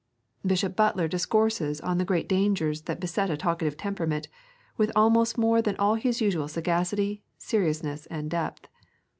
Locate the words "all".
5.77-5.93